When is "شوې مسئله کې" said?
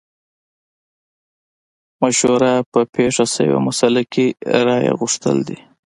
3.33-4.25